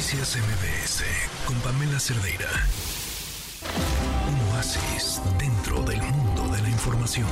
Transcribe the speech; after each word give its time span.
Noticias 0.00 0.38
MBS 0.38 1.04
con 1.46 1.54
Pamela 1.60 2.00
Cerdeira. 2.00 2.48
Un 4.30 4.56
oasis 4.56 5.20
dentro 5.38 5.82
del 5.82 6.00
mundo 6.00 6.56
de 6.56 6.62
la 6.62 6.70
información. 6.70 7.26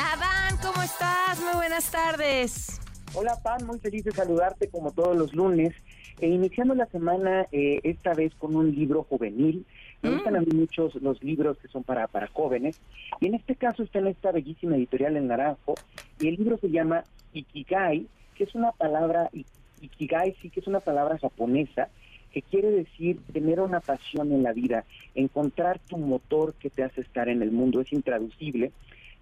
Adán, 0.00 0.56
¿cómo 0.62 0.80
estás? 0.84 1.40
Muy 1.40 1.54
buenas 1.54 1.90
tardes. 1.90 2.80
Hola, 3.14 3.36
Pam, 3.42 3.66
muy 3.66 3.80
feliz 3.80 4.04
de 4.04 4.12
saludarte 4.12 4.68
como 4.68 4.92
todos 4.92 5.16
los 5.16 5.34
lunes. 5.34 5.74
E 6.20 6.28
iniciando 6.28 6.76
la 6.76 6.86
semana, 6.86 7.48
eh, 7.50 7.80
esta 7.82 8.14
vez 8.14 8.32
con 8.36 8.54
un 8.54 8.72
libro 8.72 9.02
juvenil. 9.02 9.66
Me 10.02 10.10
gustan 10.10 10.36
a 10.36 10.40
mí 10.40 10.46
muchos 10.52 10.94
los 11.02 11.20
libros 11.24 11.58
que 11.58 11.66
son 11.66 11.82
para, 11.82 12.06
para 12.06 12.28
jóvenes. 12.28 12.80
Y 13.20 13.26
en 13.26 13.34
este 13.34 13.56
caso 13.56 13.82
está 13.82 13.98
en 13.98 14.06
esta 14.06 14.30
bellísima 14.30 14.76
editorial 14.76 15.16
en 15.16 15.26
Naranjo. 15.26 15.74
Y 16.20 16.28
el 16.28 16.36
libro 16.36 16.58
se 16.58 16.70
llama 16.70 17.02
Ikigai, 17.32 18.06
que 18.36 18.44
es 18.44 18.54
una 18.54 18.70
palabra, 18.70 19.30
Ikigai 19.86 20.34
sí 20.40 20.50
que 20.50 20.60
es 20.60 20.66
una 20.66 20.80
palabra 20.80 21.18
japonesa 21.18 21.88
que 22.32 22.42
quiere 22.42 22.70
decir 22.70 23.20
tener 23.32 23.60
una 23.60 23.80
pasión 23.80 24.32
en 24.32 24.42
la 24.42 24.52
vida, 24.52 24.84
encontrar 25.14 25.78
tu 25.78 25.96
motor 25.96 26.54
que 26.54 26.68
te 26.68 26.82
hace 26.82 27.00
estar 27.00 27.28
en 27.28 27.42
el 27.42 27.52
mundo, 27.52 27.80
es 27.80 27.92
intraducible. 27.92 28.72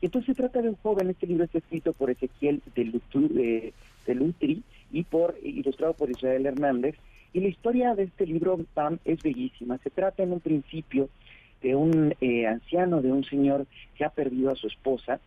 Y 0.00 0.06
entonces 0.06 0.34
se 0.34 0.42
trata 0.42 0.62
de 0.62 0.70
un 0.70 0.76
joven, 0.76 1.10
este 1.10 1.26
libro 1.26 1.44
está 1.44 1.58
escrito 1.58 1.92
por 1.92 2.10
Ezequiel 2.10 2.62
de, 2.74 3.72
de 4.06 4.14
Lutri 4.14 4.62
y 4.90 5.02
por 5.04 5.36
ilustrado 5.42 5.92
por 5.92 6.10
Israel 6.10 6.46
Hernández. 6.46 6.96
Y 7.34 7.40
la 7.40 7.48
historia 7.48 7.94
de 7.94 8.04
este 8.04 8.26
libro, 8.26 8.58
Pam, 8.74 8.98
es 9.04 9.22
bellísima. 9.22 9.78
Se 9.78 9.90
trata 9.90 10.22
en 10.22 10.32
un 10.32 10.40
principio 10.40 11.08
de 11.62 11.74
un 11.76 12.14
eh, 12.20 12.46
anciano, 12.46 13.02
de 13.02 13.12
un 13.12 13.24
señor 13.24 13.66
que 13.96 14.04
ha 14.04 14.10
perdido 14.10 14.50
a 14.50 14.56
su 14.56 14.66
esposa, 14.66 15.20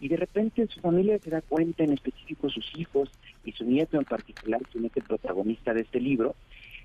y 0.00 0.08
de 0.08 0.16
repente 0.16 0.66
su 0.66 0.80
familia 0.80 1.18
se 1.18 1.30
da 1.30 1.42
cuenta, 1.42 1.84
en 1.84 1.92
específico 1.92 2.48
sus 2.48 2.72
hijos 2.76 3.10
y 3.44 3.52
su 3.52 3.64
nieto 3.64 3.98
en 3.98 4.04
particular, 4.04 4.60
quien 4.70 4.86
es 4.86 4.96
el 4.96 5.02
protagonista 5.02 5.74
de 5.74 5.82
este 5.82 6.00
libro, 6.00 6.34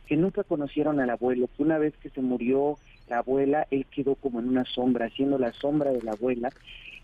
que 0.06 0.18
nunca 0.18 0.44
conocieron 0.44 1.00
al 1.00 1.10
abuelo, 1.10 1.50
que 1.56 1.64
una 1.64 1.78
vez 1.78 1.94
que 1.98 2.10
se 2.10 2.22
murió 2.22 2.78
la 3.08 3.20
abuela, 3.20 3.68
él 3.72 3.86
quedó 3.86 4.16
como 4.16 4.40
en 4.40 4.50
una 4.50 4.66
sombra, 4.66 5.08
haciendo 5.08 5.38
la 5.38 5.54
sombra 5.54 5.92
de 5.92 6.02
la 6.02 6.12
abuela, 6.12 6.50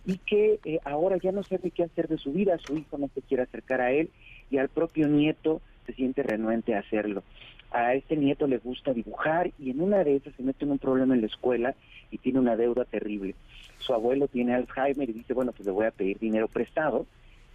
y 0.05 0.17
que 0.17 0.59
eh, 0.65 0.79
ahora 0.83 1.17
ya 1.17 1.31
no 1.31 1.43
sabe 1.43 1.71
qué 1.71 1.83
hacer 1.83 2.07
de 2.07 2.17
su 2.17 2.31
vida, 2.31 2.57
su 2.57 2.75
hijo 2.75 2.97
no 2.97 3.09
se 3.13 3.21
quiere 3.21 3.43
acercar 3.43 3.81
a 3.81 3.91
él, 3.91 4.09
y 4.49 4.57
al 4.57 4.69
propio 4.69 5.07
nieto 5.07 5.61
se 5.85 5.93
siente 5.93 6.23
renuente 6.23 6.75
a 6.75 6.79
hacerlo. 6.79 7.23
A 7.71 7.93
este 7.93 8.17
nieto 8.17 8.47
le 8.47 8.57
gusta 8.57 8.93
dibujar 8.93 9.51
y 9.57 9.71
en 9.71 9.81
una 9.81 10.03
de 10.03 10.17
esas 10.17 10.33
se 10.35 10.43
mete 10.43 10.65
en 10.65 10.71
un 10.71 10.79
problema 10.79 11.15
en 11.15 11.21
la 11.21 11.27
escuela 11.27 11.73
y 12.11 12.17
tiene 12.17 12.39
una 12.39 12.57
deuda 12.57 12.83
terrible. 12.85 13.35
Su 13.79 13.93
abuelo 13.93 14.27
tiene 14.27 14.53
Alzheimer 14.53 15.09
y 15.09 15.13
dice, 15.13 15.33
bueno, 15.33 15.53
pues 15.53 15.65
le 15.65 15.71
voy 15.71 15.85
a 15.85 15.91
pedir 15.91 16.19
dinero 16.19 16.47
prestado. 16.47 17.05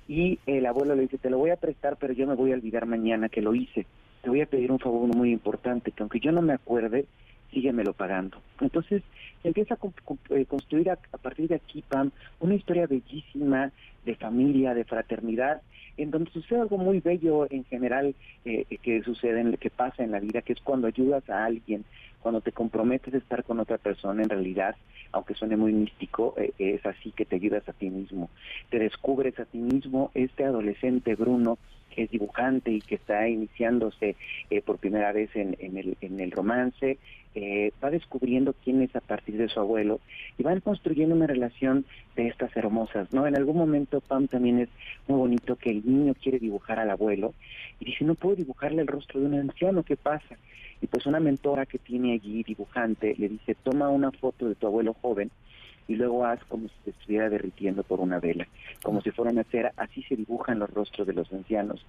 Y 0.09 0.39
el 0.47 0.67
abuelo 0.67 0.94
le 0.94 1.03
dice, 1.03 1.19
te 1.19 1.31
lo 1.31 1.39
voy 1.39 1.50
a 1.50 1.56
prestar, 1.56 1.97
pero 1.97 2.12
yo 2.12 2.27
me 2.27 2.34
voy 2.34 2.53
a 2.53 2.55
olvidar 2.55 2.87
mañana 2.87 3.28
que 3.28 3.42
lo 3.42 3.55
hice. 3.55 3.87
Te 4.22 4.31
voy 4.31 4.41
a 4.41 4.47
pedir 4.47 4.72
un 4.72 4.78
favor 4.78 5.14
muy 5.14 5.33
importante, 5.33 5.92
que 5.92 6.03
aunque 6.03 6.20
yo 6.20 6.33
no 6.33 6.42
me 6.42 6.55
acuerde, 6.55 7.06
síguemelo 7.53 7.92
pagando. 7.92 8.39
Entonces 8.61 9.03
se 9.42 9.48
empieza 9.48 9.75
a 9.75 10.34
eh, 10.34 10.47
construir 10.47 10.91
a, 10.91 10.97
partir 10.97 11.48
de 11.48 11.56
aquí, 11.56 11.83
Pam, 11.89 12.11
una 12.41 12.55
historia 12.55 12.87
bellísima 12.87 13.72
de 14.05 14.14
familia, 14.17 14.75
de 14.75 14.84
fraternidad, 14.84 15.62
en 15.97 16.11
donde 16.11 16.31
sucede 16.31 16.61
algo 16.61 16.79
muy 16.79 17.01
bello 17.01 17.47
en 17.51 17.65
general 17.65 18.15
eh, 18.45 18.65
que 18.83 19.03
sucede, 19.03 19.41
en, 19.41 19.57
que 19.57 19.71
pasa 19.71 20.05
en 20.05 20.13
la 20.13 20.21
vida, 20.21 20.43
que 20.43 20.53
es 20.53 20.61
cuando 20.61 20.87
ayudas 20.87 21.29
a 21.31 21.45
alguien, 21.45 21.85
cuando 22.21 22.41
te 22.41 22.53
comprometes 22.53 23.15
a 23.15 23.19
estar 23.19 23.45
con 23.45 23.61
otra 23.61 23.79
persona, 23.79 24.23
en 24.23 24.29
realidad, 24.29 24.75
aunque 25.13 25.35
suene 25.35 25.57
muy 25.57 25.73
místico, 25.73 26.35
eh, 26.37 26.53
es 26.59 26.85
así 26.85 27.13
que 27.13 27.25
te 27.25 27.37
ayudas 27.37 27.69
a 27.69 27.73
ti 27.73 27.89
mismo. 27.89 28.31
Te 28.71 28.79
descubres 28.79 29.39
a 29.39 29.45
ti 29.45 29.59
mismo, 29.59 30.11
este 30.15 30.45
adolescente 30.45 31.15
Bruno, 31.15 31.59
es 31.97 32.11
dibujante 32.11 32.71
y 32.71 32.81
que 32.81 32.97
está 32.97 33.29
iniciándose 33.29 34.17
eh, 34.51 34.63
por 34.63 34.79
primera 34.79 35.13
vez 35.13 35.31
en, 35.35 35.57
el, 35.59 35.97
en 36.01 36.21
el 36.21 36.31
romance, 36.31 36.99
eh, 37.35 37.73
va 37.85 37.91
descubriendo 37.91 38.55
quién 38.65 38.81
es 38.81 38.97
a 38.97 39.01
partir 39.01 39.37
de 39.37 39.49
su 39.49 39.61
abuelo 39.61 40.01
y 40.39 40.43
van 40.43 40.61
construyendo 40.61 41.15
una 41.15 41.27
relación 41.27 41.85
de 42.17 42.29
estas 42.29 42.56
hermosas, 42.56 43.12
¿no? 43.12 43.27
En 43.27 43.37
algún 43.37 43.59
momento, 43.59 44.01
Pam, 44.01 44.27
también 44.27 44.61
es 44.61 44.69
muy 45.06 45.19
bonito 45.19 45.56
que 45.56 45.71
el 45.71 45.83
niño 45.85 46.15
quiere 46.15 46.39
dibujar 46.39 46.79
al 46.79 46.91
abuelo 46.91 47.35
y 47.79 47.85
dice, 47.85 48.05
no 48.05 48.15
puedo 48.15 48.37
dibujarle 48.37 48.81
el 48.81 48.89
rostro 48.89 49.21
de 49.21 49.27
un 49.27 49.35
anciano, 49.35 49.83
¿qué 49.83 49.97
pasa? 49.97 50.37
Y 50.81 50.87
pues 50.87 51.05
una 51.05 51.21
mentora 51.21 51.67
que 51.67 51.79
tiene 51.79 52.15
allí, 52.15 52.43
dibujante, 52.43 53.15
le 53.19 53.29
dice, 53.29 53.55
toma 53.55 53.91
una 53.91 54.12
foto 54.12 54.49
de 54.49 54.55
tu 54.55 54.67
abuelo 54.67 54.95
joven 54.95 55.31
y 55.89 55.95
luego 55.95 56.25
haz 56.25 56.43
como 56.45 56.69
si 56.69 56.75
se 56.85 56.91
estuviera 56.91 57.29
derritiendo 57.29 57.83
por 57.83 58.01
una 58.01 58.19
vela, 58.19 58.47
como 58.83 59.01
si 59.03 59.11
fuera 59.11 59.31
una 59.31 59.45
cera, 59.45 59.73
así 59.77 60.03
se 60.03 60.17
dibujan 60.17 60.59
los 60.59 60.71
rostros 60.71 61.07
de 61.07 61.13
los 61.13 61.33
ancianos. 61.33 61.85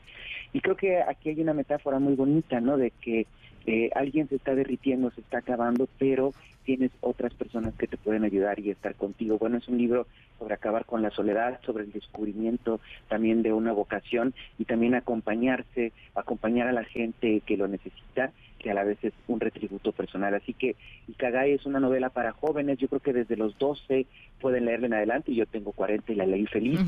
Y 0.54 0.62
creo 0.62 0.76
que 0.76 1.02
aquí 1.02 1.30
hay 1.30 1.42
una 1.42 1.54
metáfora 1.54 2.00
muy 2.00 2.16
bonita, 2.16 2.62
¿no? 2.62 2.78
De 2.78 2.92
que 2.92 3.28
eh, 3.68 3.92
alguien 3.96 4.30
se 4.30 4.36
está 4.36 4.56
derritiendo, 4.56 5.12
se 5.12 5.20
está 5.20 5.40
acabando, 5.40 5.90
pero 6.00 6.34
tienes 6.64 6.92
otras 7.02 7.34
personas 7.34 7.74
que 7.76 7.88
te 7.88 7.98
pueden 7.98 8.24
ayudar 8.24 8.60
y 8.60 8.70
estar 8.70 8.96
contigo. 8.96 9.38
Bueno, 9.38 9.58
es 9.58 9.68
un 9.68 9.78
libro 9.78 10.08
sobre 10.40 10.54
acabar 10.54 10.86
con 10.86 11.02
la 11.02 11.12
soledad, 11.12 11.60
sobre 11.66 11.84
el 11.84 11.92
descubrimiento 11.92 12.80
también 13.10 13.44
de 13.44 13.52
una 13.52 13.74
vocación 13.74 14.34
y 14.58 14.64
también 14.64 14.96
acompañarse, 14.96 15.92
acompañar 16.16 16.68
a 16.68 16.72
la 16.72 16.86
gente 16.86 17.42
que 17.46 17.58
lo 17.58 17.68
necesita, 17.68 18.32
que 18.60 18.72
a 18.72 18.74
la 18.74 18.86
vez 18.86 18.98
es 19.04 19.14
un 19.28 19.42
retributo 19.42 19.92
personal. 19.92 20.34
Así 20.34 20.54
que 20.54 20.78
Ikagai 21.10 21.52
es 21.52 21.66
una 21.66 21.82
novela 21.82 22.10
para 22.10 22.32
jóvenes, 22.32 22.78
yo 22.80 22.88
creo 22.88 23.02
que 23.02 23.14
desde 23.14 23.36
los 23.36 23.58
12 23.58 24.06
pueden 24.40 24.66
leerla 24.66 24.88
en 24.88 24.94
adelante, 24.94 25.36
yo 25.36 25.46
tengo 25.46 25.74
40 25.74 26.14
y 26.14 26.16
la 26.16 26.26
leí 26.26 26.46
feliz. 26.46 26.80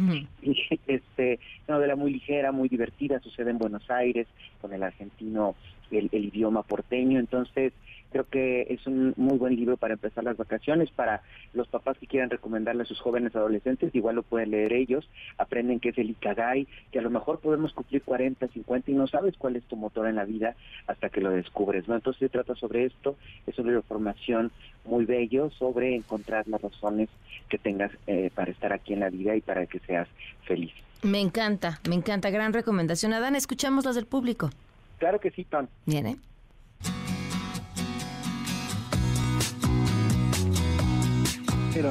este, 0.88 1.40
una 1.68 1.78
novela 1.78 1.98
muy 1.98 2.14
ligera, 2.14 2.54
muy 2.54 2.70
divertida, 2.70 3.20
sucede 3.20 3.52
en 3.52 3.58
Buenos 3.58 3.90
Aires, 3.92 4.28
con 4.62 4.74
el 4.74 4.84
argentino 4.84 5.56
el, 5.92 6.10
idioma 6.14 6.64
porteño. 6.70 7.20
Entonces, 7.20 7.74
creo 8.12 8.26
que 8.28 8.68
es 8.70 8.86
un 8.88 9.14
muy 9.18 9.38
buen 9.38 9.56
libro 9.56 9.78
para 9.78 9.94
empezar 9.94 10.24
las 10.24 10.38
vacaciones, 10.38 10.90
para 10.92 11.22
los 11.54 11.68
papás 11.68 11.98
que 11.98 12.08
quieran 12.08 12.30
recomendarle 12.30 12.84
a 12.84 12.86
sus 12.86 13.00
jóvenes 13.00 13.36
adolescentes, 13.36 13.94
igual 13.94 14.16
lo 14.16 14.24
pueden 14.24 14.52
leer 14.52 14.74
ellos, 14.74 15.08
aprenden 15.38 15.80
que 15.80 15.90
es 15.90 15.98
el 15.98 16.10
Ikagai, 16.12 16.68
que 16.92 17.00
a 17.00 17.02
lo 17.02 17.10
mejor 17.10 17.40
podemos 17.40 17.74
cumplir 17.74 18.02
40, 18.04 18.48
50 18.48 18.92
y 18.92 18.94
no 18.96 19.08
sabes 19.08 19.36
cuál 19.38 19.56
es 19.56 19.64
tu 19.66 19.76
motor 19.76 20.08
en 20.08 20.16
la 20.16 20.26
vida 20.26 20.56
hasta 20.88 21.10
que 21.10 21.22
lo 21.22 21.32
descubres, 21.32 21.88
¿no? 21.88 21.96
Entonces 21.96 22.20
se 22.20 22.30
trata 22.30 22.56
sobre 22.56 22.86
esto, 22.86 23.16
es 23.46 23.58
un 23.60 23.66
libro 23.66 23.82
de 23.82 23.88
formación 23.88 24.52
muy 24.86 25.06
bello 25.06 25.50
sobre 25.52 25.96
encontrar 25.96 26.48
las 26.48 26.62
razones 26.62 27.10
que 27.48 27.58
tengas 27.58 27.92
eh, 28.08 28.32
para 28.34 28.52
estar 28.52 28.74
aquí 28.74 28.94
en 28.94 29.02
la 29.02 29.10
vida 29.10 29.36
y 29.36 29.42
para 29.42 29.66
que 29.66 29.80
seas 29.80 30.08
feliz. 30.46 30.74
Me 31.02 31.22
encanta, 31.22 31.80
me 31.88 31.96
encanta, 31.96 32.30
gran 32.30 32.54
recomendación. 32.54 33.14
Adán, 33.14 33.36
escuchamos 33.36 33.86
las 33.86 33.96
del 33.96 34.06
público. 34.06 34.50
Claro 34.98 35.20
que 35.20 35.32
sí, 35.32 35.46
Pam. 35.46 35.68
Viene. 35.86 36.18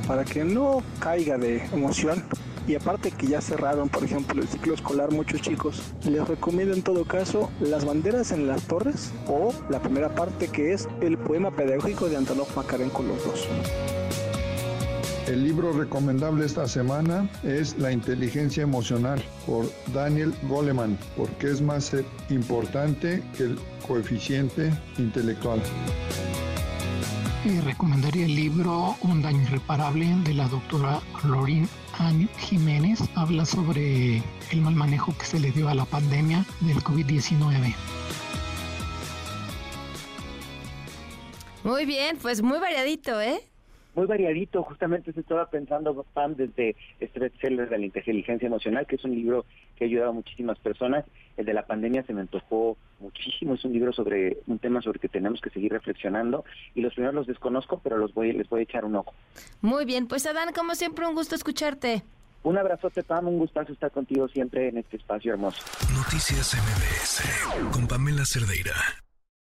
Para 0.07 0.25
que 0.25 0.45
no 0.45 0.83
caiga 1.01 1.39
de 1.39 1.65
emoción, 1.73 2.23
y 2.67 2.75
aparte 2.75 3.11
que 3.11 3.27
ya 3.27 3.41
cerraron, 3.41 3.89
por 3.89 4.05
ejemplo, 4.05 4.43
el 4.43 4.47
ciclo 4.47 4.75
escolar 4.75 5.11
muchos 5.11 5.41
chicos, 5.41 5.95
les 6.05 6.29
recomiendo 6.29 6.75
en 6.75 6.83
todo 6.83 7.05
caso 7.07 7.51
Las 7.61 7.87
banderas 7.87 8.31
en 8.31 8.47
las 8.47 8.63
torres 8.65 9.13
o 9.27 9.55
la 9.71 9.81
primera 9.81 10.15
parte 10.15 10.49
que 10.49 10.75
es 10.75 10.87
el 11.01 11.17
poema 11.17 11.51
pedagógico 11.51 12.09
de 12.09 12.19
Antonov 12.19 12.49
Makarenko 12.55 13.03
los 13.03 13.25
dos. 13.25 13.49
El 15.27 15.45
libro 15.45 15.73
recomendable 15.73 16.45
esta 16.45 16.69
semana 16.69 17.29
es 17.43 17.79
La 17.79 17.91
inteligencia 17.91 18.63
emocional 18.63 19.23
por 19.47 19.65
Daniel 19.95 20.35
Goleman, 20.49 20.99
porque 21.17 21.51
es 21.51 21.63
más 21.63 21.97
importante 22.29 23.23
que 23.37 23.45
el 23.45 23.59
coeficiente 23.87 24.71
intelectual. 24.99 25.63
Y 27.45 27.61
recomendaría 27.61 28.27
el 28.27 28.35
libro 28.35 28.97
Un 29.03 29.23
daño 29.23 29.43
irreparable 29.43 30.07
de 30.25 30.35
la 30.35 30.49
doctora 30.49 31.01
Lorin 31.25 31.69
Ann 31.99 32.29
Jiménez. 32.37 33.01
Habla 33.15 33.45
sobre 33.47 34.23
el 34.51 34.61
mal 34.61 34.75
manejo 34.75 35.17
que 35.17 35.25
se 35.25 35.39
le 35.39 35.53
dio 35.53 35.69
a 35.69 35.75
la 35.75 35.85
pandemia 35.85 36.45
del 36.61 36.79
COVID-19. 36.79 37.75
Muy 41.63 41.87
bien, 41.87 42.17
pues 42.21 42.43
muy 42.43 42.59
variadito, 42.59 43.21
¿eh? 43.21 43.41
Muy 43.99 44.07
variadito. 44.07 44.63
Justamente 44.63 45.13
se 45.13 45.21
estaba 45.21 45.51
pensando, 45.51 46.05
Pam, 46.15 46.37
desde 46.37 46.77
este 47.01 47.19
bestseller 47.19 47.69
de 47.69 47.79
la 47.79 47.85
inteligencia 47.85 48.47
emocional, 48.47 48.87
que 48.87 48.95
es 48.97 49.05
un 49.05 49.11
libro 49.11 49.45
que 49.77 49.85
ha 49.85 49.89
ayudado 49.89 50.11
a 50.11 50.15
muchísimas 50.15 50.59
personas. 50.61 51.05
El 51.37 51.47
de 51.47 51.53
la 51.53 51.67
pandemia 51.67 52.05
se 52.05 52.13
me 52.13 52.21
antojó 52.21 52.77
muchísimo. 53.01 53.55
Es 53.55 53.65
un 53.65 53.73
libro 53.73 53.93
sobre 53.93 54.39
un 54.47 54.61
tema 54.61 54.81
sobre 54.83 55.01
que 55.01 55.09
tenemos 55.09 55.41
que 55.41 55.51
seguir 55.51 55.73
reflexionando. 55.73 56.45
Y 56.77 56.81
los 56.81 56.95
primeros 56.95 57.17
los 57.17 57.27
desconozco, 57.27 57.81
pero 57.83 57.99
los 57.99 58.15
voy, 58.15 58.33
les 58.33 58.49
voy 58.49 58.61
a 58.61 58.63
echar 58.63 58.85
un 58.85 58.95
ojo. 58.95 59.13
Muy 59.63 59.85
bien, 59.85 60.07
pues 60.07 60.27
Adán, 60.27 60.53
como 60.55 60.77
siempre, 60.77 61.07
un 61.07 61.15
gusto 61.15 61.35
escucharte. 61.35 62.03
Un 62.45 62.57
abrazote, 62.57 63.03
Pam, 63.03 63.27
un 63.27 63.39
gustazo 63.39 63.73
estar 63.73 63.91
contigo 63.91 64.29
siempre 64.29 64.69
en 64.69 64.79
este 64.79 64.97
espacio 64.97 65.33
hermoso. 65.33 65.61
Noticias 65.93 66.55
MBS 66.55 67.73
con 67.73 67.89
Pamela 67.89 68.25
Cerdeira. 68.25 69.08